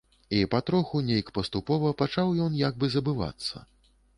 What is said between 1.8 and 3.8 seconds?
пачаў ён як бы забывацца.